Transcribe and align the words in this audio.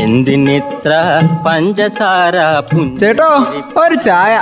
എന്തിനിത്ര 0.00 0.92
പഞ്ചസാര 1.46 2.36
ചേട്ടോ 3.00 3.28
ഒരു 3.80 3.94
ചായ. 3.94 4.34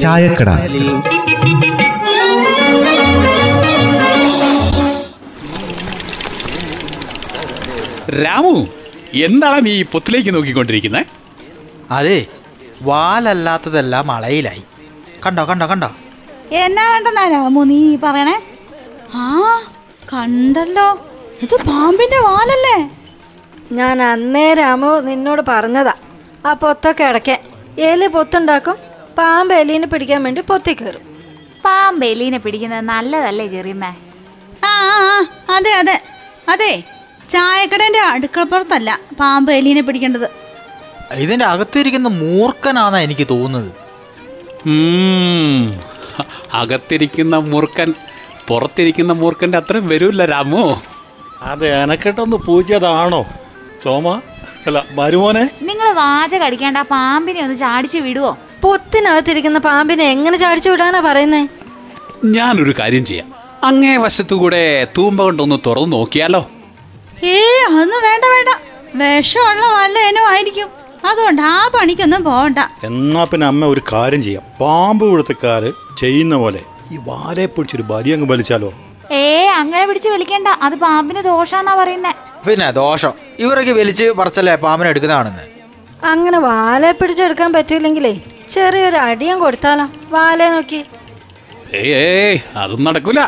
ചായക്കട. 0.00 0.48
പുഞ്ചിരിപ്പാലിൽ 0.48 0.88
രാമു 8.22 8.54
എന്താണ് 9.14 9.66
നീ 9.66 9.82
പൊത്തിലേക്ക് 9.82 10.34
നോക്കിക്കൊണ്ടിരിക്കുന്നത് 10.34 11.06
അതെ 11.90 12.26
വാലല്ലാത്തതെല്ലാം 12.82 14.06
മളയിലായി 14.06 14.64
കണ്ടോ 15.26 15.44
കണ്ടോ 15.44 15.66
കണ്ടോ? 15.66 15.90
എന്നാ 16.52 16.94
കണ്ടെന്നാ 16.94 17.28
രാമു 17.28 17.64
നീ 17.64 17.96
പറയണേ? 17.96 18.40
ആ 19.14 19.60
കണ്ടല്ലോ. 20.12 20.98
ഇത് 21.42 21.54
പാമ്പിന്റെ 21.66 22.18
വാലല്ലേ? 22.18 22.88
ഞാൻ 23.72 24.02
അന്നേ 24.02 24.54
രാമു 24.54 25.00
നിന്നോട് 25.00 25.42
പറഞ്ഞതാ. 25.48 25.94
ആ 26.46 26.52
പൊത്തൊക്കെ 26.52 27.04
അടയ്ക്കാൻ 27.04 27.38
എലി 27.78 28.06
പൊത്തുണ്ടാക്കും. 28.06 28.76
പാമ്പ് 29.18 29.54
എലീനെ 29.54 29.86
പിടിക്കാൻ 29.86 30.22
വേണ്ടി 30.22 30.40
പൊത്തി 30.40 30.72
കയറും. 30.72 31.02
പാമ്പ് 31.64 32.06
എലീനെ 32.06 32.38
പിടിക്കുന്നത് 32.38 32.80
നല്ലതല്ലേ 32.80 33.46
ചെറിയമ്മേ? 33.46 33.88
ആ 34.64 34.68
ആ, 34.68 35.18
ആ, 35.18 35.26
അതെ 35.56 35.70
അതെ. 35.70 36.02
അതെ 36.48 36.84
ചായക്കടേന്റെ 37.28 37.98
അടുക്കളപ്പുറത്തല്ല 37.98 39.00
പാമ്പ് 39.20 39.52
എലീനെ 39.52 39.80
പിടിക്കേണ്ടത്. 39.80 40.45
ഇതിന്റെ 41.12 41.44
അകത്തിരിക്കുന്ന 41.44 42.08
മൂർഖനാന്നാ 42.08 42.98
എനിക്ക് 42.98 43.26
തോന്നുന്നത്. 43.30 43.72
അകത്തിരിക്കുന്ന 46.52 47.36
മൂർഖൻ 47.36 47.94
പുറത്തിരിക്കുന്ന 48.48 49.12
മൂർഖന്റെ 49.12 49.58
അത്രയും 49.58 49.88
വരൂല്ല 49.88 50.24
രാമു. 50.24 50.82
അത് 51.42 51.66
എനക്കെട്ടൊന്ന് 51.82 52.36
പൂജ്യതാണോ? 52.36 53.26
ചോമ 53.84 54.20
അല്ല 54.66 54.84
മരുമോനെ? 54.90 55.50
നിങ്ങൾ 55.62 55.92
വാചക 55.92 56.42
അടിക്കാണ്ട് 56.42 56.78
ആ 56.78 56.82
പാമ്പിനെ 56.82 57.40
ഒന്ന് 57.40 57.56
ചാടിച്ചു 57.56 57.98
വിടുവോ? 57.98 58.38
പൊത്തിനകത്തിരിക്കുന്ന 58.62 59.58
പാമ്പിനെ 59.58 60.04
എങ്ങനെ 60.04 60.36
ചാടിച്ചു 60.36 60.70
വിടാനാ 60.70 61.00
പറയുന്നേ? 61.00 61.48
ഞാനൊരു 62.24 62.74
കാര്യം 62.78 63.04
ചെയ്യാം. 63.04 63.34
അങ്ങേ 63.62 63.96
വശത്തുകൂടെ 63.96 64.86
തൂമ്പ 64.98 65.22
കൊണ്ടൊന്ന് 65.22 65.58
തുറന്നു 65.66 65.96
നോക്കിയാലോ? 65.96 66.50
ഏ 67.24 67.38
അതൊന്നും 67.66 68.02
വേണ്ട 68.02 68.24
വേണ്ട. 68.24 68.50
വിഷമുള്ള 68.94 69.66
വല്ല 69.66 69.98
ഇനം 69.98 70.28
ആയിരിക്കും. 70.28 70.85
അതുകൊണ്ട് 71.08 71.42
ആ 71.52 71.56
പണിക്കൊന്നും 71.74 72.22
പോകണ്ട 72.28 72.60
എന്നാ 72.88 73.22
പിന്നെ 73.30 73.46
അമ്മ 73.52 73.66
ഒരു 73.74 73.82
കാര്യം 73.92 74.22
ചെയ്യാം. 74.26 74.44
പാമ്പ് 74.60 75.04
കൊടുത്തക്കാര് 75.10 75.70
ചെയ്യുന്ന 76.02 76.34
പോലെ 76.42 76.62
ഈ 76.94 76.96
വാലെ 77.08 77.44
പിടിച്ചൊരു 77.54 77.84
ബലി 77.90 78.10
അങ്ങ് 78.16 78.28
വലിച്ചാലോ? 78.32 78.70
ഏ 79.20 79.24
അങ്ങനെ 79.60 79.82
പിടിച്ച് 79.88 80.08
വലിക്കണ്ട. 80.14 80.48
അത് 80.66 80.74
പാമ്പിന് 80.84 81.20
ദോഷാന്നാ 81.28 81.72
പറയുന്നേ. 81.80 82.12
പിന്നെ 82.46 82.68
ദോഷം. 82.80 83.12
ഇവരൊക്കെ 83.44 83.72
വലിച്ച് 83.80 84.06
പറച്ചല്ലേ 84.20 84.54
പാമ്പിനെ 84.64 84.88
എടുക്കുന്നതാണെന്ന്? 84.92 85.44
അങ്ങനെ 86.12 86.38
വാലെ 86.48 86.90
പിടിച്ചെടുക്കാൻ 87.00 87.50
പറ്റൂലെങ്കിലേ 87.56 88.14
ചെറിയൊരു 88.54 88.98
അടിയും 89.08 89.38
കൊടുത്താലോ? 89.44 89.86
വാലെ 90.14 90.48
നോക്കി. 90.54 90.80
ഏയ് 91.80 91.94
ഏയ് 92.08 92.38
അതൊന്നും 92.62 92.88
നടക്കൂല. 92.88 93.20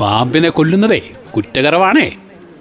പാമ്പിനെ 0.00 0.50
കൊല്ലുന്നതേ 0.58 1.00
കുറ്റകരമാണേ. 1.36 2.08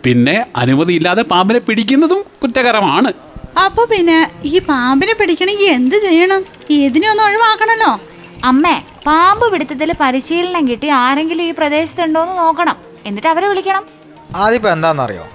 പിന്നെ 0.06 0.36
അനുമതിയില്ലാതെ 0.62 1.24
പാമ്പിനെ 1.32 1.60
പിടിക്കുന്നതും 1.68 2.22
കുറ്റകരമാണ്. 2.42 3.10
അപ്പൊ 3.58 3.86
പിന്നെ 3.86 4.32
ഈ 4.44 4.60
പാമ്പിനെ 4.60 5.14
പിടിക്കണമെങ്കിൽ 5.14 5.72
എന്ത് 5.72 5.96
ചെയ്യണം? 5.96 6.46
ഇതിനെ 6.70 7.08
ഒന്ന് 7.12 7.24
ഒഴിവാക്കണല്ലോ. 7.24 8.00
അമ്മേ 8.50 8.76
പാമ്പ് 9.08 9.52
പിടുത്തത്തിൽ 9.52 9.94
പരിശീലനം 10.02 10.68
കിട്ടി 10.68 10.88
ആരെങ്കിലും 10.90 11.44
ഈ 11.44 11.52
പ്രദേശത്തുണ്ടോന്ന് 11.52 12.38
നോക്കണം. 12.38 12.78
എന്നിട്ട് 13.06 13.28
അവരെ 13.28 13.48
വിളിക്കണം. 13.48 13.84
അതിപ്പോ 14.36 14.70
എന്താണെന്നറിയോ 14.70 15.26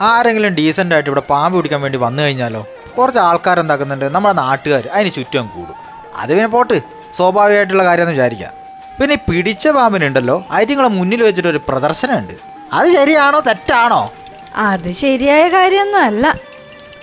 ആരെങ്കിലും 0.00 0.54
ഡീസന്റ് 0.54 0.94
ആയിട്ട് 0.94 1.10
ഇവിടെ 1.10 1.20
പാമ്പ് 1.20 1.58
പിടിക്കാൻ 1.58 1.80
വേണ്ടി 1.82 1.98
വന്നു 1.98 2.22
കഴിഞ്ഞാലോ 2.22 2.66
കുറച്ച് 2.96 3.20
ആൾക്കാർ 3.20 3.60
എന്താക്കുന്നുണ്ട്? 3.60 4.04
നമ്മുടെ 4.04 4.34
നാട്ടുകാർ 4.34 4.88
അതിന് 4.94 5.12
ചുറ്റും 5.16 5.48
കൂടും. 5.56 5.76
അത് 6.16 6.30
പിന്നെ 6.30 6.46
പോട്ട്. 6.46 6.76
സ്വാഭാവികമായിട്ടുള്ള 7.16 7.84
കാര്യമെന്ന് 7.84 8.12
വിചാരിക്കാം. 8.12 8.52
പിന്നെ 8.98 9.14
ഈ 9.14 9.20
പിടിച്ച 9.28 9.68
പാമ്പിനുണ്ടല്ലോ 9.68 10.44
അതിങ്ങളെ 10.50 10.88
മുന്നിൽ 10.88 11.22
വെച്ചിട്ട് 11.22 11.48
ഒരു 11.48 11.60
പ്രദർശനമുണ്ട്. 11.68 12.34
അത് 12.72 12.88
ശരിയാണോ 12.96 13.40
തെറ്റാണോ? 13.40 14.12
അത് 14.56 14.90
ശരിയായ 14.90 15.48
കാര്യമൊന്നും 15.48 16.02
അല്ല. 16.02 16.34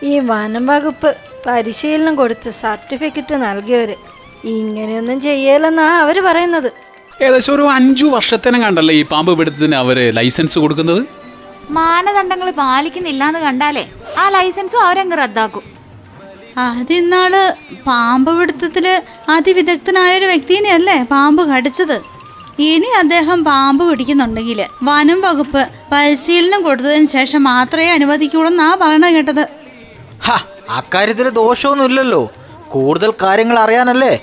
ഈ 0.09 0.13
വനം 0.29 0.65
വകുപ്പ് 0.71 1.09
പരിശീലനം 1.45 2.13
കൊടുത്ത് 2.21 2.49
സർട്ടിഫിക്കറ്റ് 2.63 3.35
നൽകിയവര് 3.45 3.95
ഇങ്ങനെയൊന്നും 4.55 5.17
ചെയ്യലെന്നാ 5.27 5.87
അവർ 6.01 6.17
പറയുന്നത്. 6.27 6.69
ഏകദേശം 7.23 7.53
ഒരു 7.55 7.63
അഞ്ചു 7.75 8.05
വർഷത്തിനും 8.15 8.61
കണ്ടല്ലേ 8.65 8.93
ഈ 8.99 9.03
പാമ്പ് 9.11 9.31
പിടുത്തത്തിന് 9.39 9.75
അവർ 9.83 9.97
ലൈസൻസ് 10.17 10.57
കൊടുക്കുന്നത്? 10.63 11.01
മാനദണ്ഡങ്ങൾ 11.77 12.49
പാലിക്കുന്നില്ല 12.59 13.23
എന്ന് 13.29 13.39
കണ്ടാലേ 13.45 13.83
ആ 14.21 14.25
ലൈസൻസും 14.35 14.81
അവരങ്ങ് 14.87 15.17
റദ്ദാക്കും. 15.21 15.63
അതിന്നാൾ 16.67 17.33
പാമ്പ് 17.87 18.31
പിടുത്തത്തിൽ 18.37 18.85
അതിവിദഗ്ധനായ 19.33 20.11
ഒരു 20.19 20.27
വ്യക്തിനെയല്ലേ 20.33 20.95
പാമ്പ് 21.13 21.41
കടിച്ചത്. 21.49 21.97
ഇനി 22.67 22.89
അദ്ദേഹം 23.01 23.39
പാമ്പ് 23.49 23.83
പിടിക്കുന്നുണ്ടെങ്കിൽ 23.89 24.59
വനം 24.87 25.19
വകുപ്പ് 25.25 25.63
പരിശീലനം 25.91 26.61
കൊടുത്തതിന് 26.67 27.09
ശേഷം 27.17 27.41
മാത്രമേ 27.51 27.89
അനുവദിക്കുള്ളൂ 27.97 28.51
പറയണ 28.83 29.07
കേട്ടത്. 29.15 29.43
അക്കാര്യത്തിൽ 30.69 31.29
ദോഷമൊന്നുമില്ലല്ലോ. 31.29 32.31
കൂടുതൽ 32.67 33.13
കാര്യങ്ങൾ 33.21 33.59
അറിയാനല്ലേ. 33.59 34.13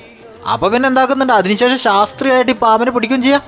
അപ്പൊ 0.53 0.69
പിന്നെ 0.69 0.87
എന്താക്കുന്നുണ്ട്? 0.89 1.33
അതിനുശേഷം 1.33 1.79
ശാസ്ത്രീയമായിട്ട് 1.79 2.53
ഈ 2.53 2.55
പാമ്പിനെ 2.55 2.91
പിടിക്കുകയും 2.91 3.23
ചെയ്യാ. 3.23 3.41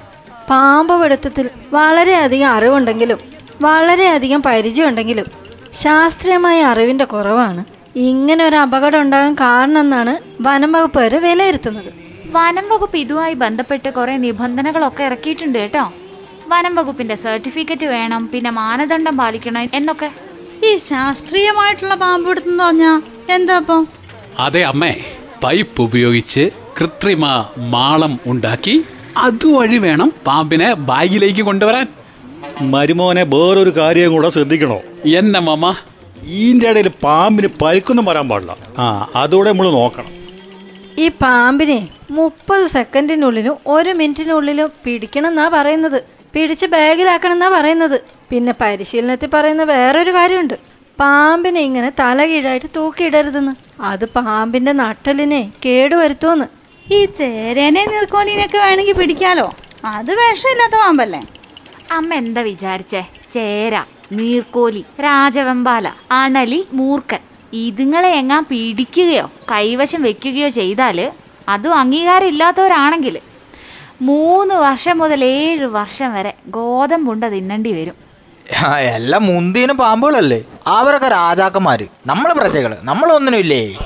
പാമ്പ് 0.50 1.02
പിടുത്തത്തിൽ 1.02 1.50
വളരെയധികം 1.72 2.48
അറിവുണ്ടെങ്കിലും 2.48 3.18
വളരെയധികം 3.60 4.42
പരിചയമുണ്ടെങ്കിലും 4.42 5.26
ശാസ്ത്രീയമായ 5.72 6.62
അറിവിന്റെ 6.62 7.04
കുറവാണ്. 7.04 7.64
ഇങ്ങനെ 7.96 8.44
ഒരു 8.44 8.56
അപകടം 8.56 9.00
ഉണ്ടാകാൻ 9.00 9.34
കാരണം 9.34 9.80
എന്നാണ് 9.80 10.42
വനം 10.42 10.72
വരെ 10.96 11.18
വിലയിരുത്തുന്നത്. 11.18 11.90
വനം 12.30 12.68
വകുപ്പ് 12.68 12.96
ഇതുമായി 12.96 13.34
ബന്ധപ്പെട്ട് 13.34 13.88
കുറെ 13.88 14.16
നിബന്ധനകളൊക്കെ 14.16 15.04
ഇറക്കിയിട്ടുണ്ട് 15.04 15.58
കേട്ടോ. 15.58 15.92
വനം 16.48 16.74
വകുപ്പിന്റെ 16.74 17.14
സർട്ടിഫിക്കറ്റ് 17.14 17.86
വേണം 17.86 18.30
പിന്നെ 18.32 18.50
മാനദണ്ഡം 18.50 19.16
പാലിക്കണം 19.16 19.68
എന്നൊക്കെ. 19.74 20.10
ഈ 20.64 20.76
ശാസ്ത്രീയമായിട്ടുള്ള 20.76 21.94
പാമ്പ് 21.94 22.30
എന്ന് 22.30 22.64
പറഞ്ഞാ 22.64 23.02
എന്താ 23.30 23.86
അതെ 24.38 24.64
അമ്മേ 24.64 24.96
പൈപ്പ് 25.44 25.82
ഉപയോഗിച്ച് 25.82 26.50
കൃത്രിമ 26.80 27.48
മാളം 27.58 28.20
ഉണ്ടാക്കി 28.26 28.84
അതുവഴി 29.16 29.78
വേണം 29.78 30.12
പാമ്പിനെ 30.26 30.74
ബാഗിലേക്ക് 30.74 31.42
കൊണ്ടുവരാൻ. 31.42 31.86
മരുമോനെ 32.62 33.22
വേറൊരു 33.22 33.70
കാര്യം 33.70 34.12
കൂടെ 34.12 34.28
ശ്രദ്ധിക്കണോ? 34.28 34.80
എന്നെ 35.04 35.40
മാമ. 35.40 35.74
ഈന്റെ 36.24 36.70
ഇടയിൽ 36.70 36.88
പാമ്പിന് 36.88 37.48
പരിക്കൊന്നും 37.62 38.04
വരാൻ 38.04 38.28
പാടില്ല. 38.28 38.56
ആ 38.78 39.10
അതോടെ 39.16 39.52
നമ്മൾ 39.52 39.70
നോക്കണം. 39.70 40.10
ഈ 40.98 41.08
പാമ്പിനെ 41.08 41.88
മുപ്പത് 42.10 42.66
സെക്കൻഡിനുള്ളിലും 42.66 43.56
ഒരു 43.66 43.90
മിനിറ്റിനുള്ളിലും 43.90 44.70
പിടിക്കണം 44.84 45.28
എന്നാ 45.28 45.48
പറയുന്നത്. 45.48 46.02
പിടിച്ച് 46.34 46.66
ബാഗിലാക്കണം 46.66 47.32
എന്നാ 47.32 47.48
പറയുന്നത്. 47.48 48.15
പിന്നെ 48.30 48.54
പരിശീലനത്തിൽ 48.60 49.30
പറയുന്ന 49.34 49.62
വേറൊരു 49.62 50.10
കാര്യമുണ്ട്. 50.10 50.54
പാമ്പിനെ 51.00 51.60
ഇങ്ങനെ 51.60 51.90
തല 52.00 52.24
കീഴായിട്ട് 52.26 52.66
തൂക്കിയിടരുതെന്ന്. 52.76 53.52
അത് 53.80 54.04
പാമ്പിന്റെ 54.04 54.72
നട്ടലിനെ 54.72 55.52
കേടുവരുത്തുമെന്ന്. 55.64 56.46
ഈ 56.92 57.04
ചേരേനെ 57.04 57.82
നീർക്കോലിനെയൊക്കെ 57.92 58.58
വേണമെങ്കിൽ 58.58 58.94
പിടിക്കാലോ. 58.94 59.46
അത് 59.84 60.12
വേഷമില്ലാത്ത 60.20 60.76
പാമ്പല്ലേ? 60.82 61.20
അമ്മ 61.92 62.14
എന്താ 62.14 62.40
വിചാരിച്ചേ? 62.40 63.02
ചേര 63.34 63.84
നീർക്കോലി 64.12 64.84
രാജവെമ്പാല 65.00 65.86
അണലി 66.12 66.66
മൂർക്കൻ 66.72 67.22
ഇതുങ്ങളെ 67.52 68.08
എങ്ങാൻ 68.08 68.42
പിടിക്കുകയോ 68.50 69.30
കൈവശം 69.52 70.02
വെക്കുകയോ 70.02 70.48
ചെയ്താൽ 70.48 71.12
അതും 71.48 71.74
അംഗീകാരം 71.74 72.28
ഇല്ലാത്തവരാണെങ്കിൽ 72.28 73.16
മൂന്ന് 74.00 74.54
വർഷം 74.54 74.98
മുതൽ 74.98 75.24
ഏഴ് 75.24 75.66
വർഷം 75.78 76.14
വരെ 76.14 76.34
ഗോതമ്പുണ്ട 76.46 77.24
തിന്നേണ്ടി 77.24 77.72
വരും. 77.72 78.05
എല്ലാം 78.96 79.26
മുന്തിനും 79.26 79.76
പാമ്പുകളല്ലേ? 79.76 80.44
അവരൊക്കെ 80.66 81.08
രാജാക്കന്മാര്. 81.08 81.86
നമ്മളെ 82.06 82.34
പ്രജകൾ. 82.34 82.76
നമ്മളൊന്നിനുമില്ലേ? 82.82 83.76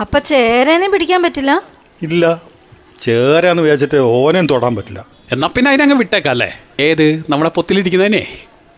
അപ്പൊ 0.00 0.18
ചേരനെ 0.18 0.88
പിടിക്കാൻ 0.88 1.22
പറ്റില്ല? 1.22 1.62
ഇല്ല. 2.02 2.40
ചേരാന്ന് 2.98 3.62
വിചാരിച്ചിട്ട് 3.62 3.96
ഓനെയും 3.96 4.46
തൊടാൻ 4.46 4.76
പറ്റില്ല. 4.76 5.06
എന്നാ 5.32 5.48
പിന്നെ 5.48 5.70
അതിനങ്ങ് 5.70 5.94
വിട്ടേക്കല്ലേ? 5.94 6.50
ഏത്? 6.80 7.24
നമ്മളെ 7.28 7.50
പൊത്തിലിരിക്കുന്നതിനെ? 7.50 8.26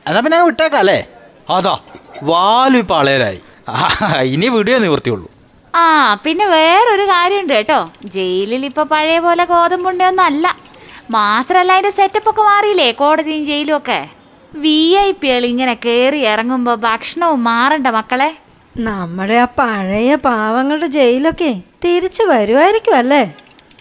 എന്നാ 0.07 0.21
പിന്നെ 0.21 0.37
അങ്ങ് 0.37 0.51
വിട്ടേക്കല്ലേ? 0.51 1.07
അതാ 1.51 1.79
വാലു 2.23 2.79
ഇപ്പൊ 2.79 2.99
ഇനി 4.23 4.49
വീഡിയോ 4.49 4.79
നിവൃത്തിയുള്ളൂ. 4.79 5.29
ആ 5.75 6.15
പിന്നെ 6.25 6.47
വേറൊരു 6.47 7.03
കാര്യമുണ്ട് 7.03 7.53
കേട്ടോ. 7.53 7.93
ജയിലിൽ 8.05 8.65
ഇപ്പൊ 8.65 8.83
പഴയ 8.83 9.19
പോലെ 9.19 9.45
ഗോതമ്പുണ്ടൊന്നും 9.45 10.23
അല്ല 10.23 10.57
മാത്രല്ല 11.11 11.73
അതിന്റെ 11.73 11.91
സെറ്റപ്പ് 11.91 12.31
ഒക്കെ 12.31 12.43
മാറിയില്ലേ? 12.43 12.93
കോടതിയും 12.93 13.45
ജയിലും 13.45 13.77
ഒക്കെ. 13.77 14.09
വി 14.63 14.95
ഐ 14.95 15.13
പികൾ 15.13 15.45
ഇങ്ങനെ 15.47 15.75
കയറി 15.75 16.17
ഇറങ്ങുമ്പോൾ 16.17 16.75
ഭക്ഷണവും 16.75 17.45
മാറണ്ട 17.45 17.87
മക്കളെ. 17.87 18.37
നമ്മുടെ 18.77 19.35
ആ 19.35 19.45
പഴയ 19.45 20.15
പാവങ്ങളുടെ 20.15 20.87
ജയിലൊക്കെ 20.87 21.61
തിരിച്ചു 21.85 22.23
വരുമായിരിക്കും 22.23 22.97
അല്ലേ? 22.97 23.35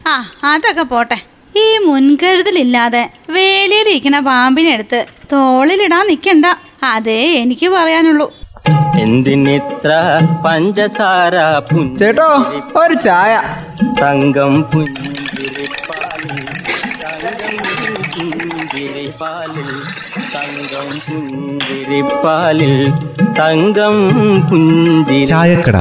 ആ 0.08 0.14
അതൊക്കെ 0.44 0.82
പോട്ടെ. 0.82 1.18
ഈ 1.58 1.78
മുൻകരുതലില്ലാതെ 1.86 3.10
വേലിയിലിരിക്കണ 3.30 4.20
പാമ്പിനെടുത്ത് 4.20 5.06
തോളിലിടാൻ 5.34 6.08
നിൽക്കണ്ട 6.08 6.46
അതേ 6.84 7.34
എനിക്ക് 7.34 7.68
പറയാനുള്ളൂ. 7.70 8.28
എന്തിനിത്ര 9.00 9.92
പഞ്ചസാര 10.46 11.36
ചേട്ടോ 12.00 12.30
ഒരു 12.82 12.94
ചായ. 12.94 13.58
തങ്കം 14.02 14.56
പുഞ്ചിരി 14.72 15.68
പാലിൽ 15.88 16.46
പുഞ്ചിരിപ്പാലിൽ 17.10 17.32
തങ്കം 17.34 17.58
പുഞ്ചിരിപ്പാലിൽ. 18.16 19.70
ചായക്കട. 25.26 25.78